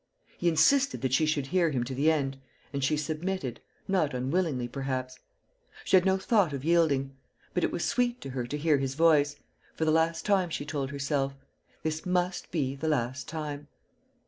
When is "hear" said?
1.45-1.69, 8.57-8.79